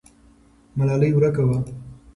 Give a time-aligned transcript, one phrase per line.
[0.77, 1.57] ملالۍ ورکه وه.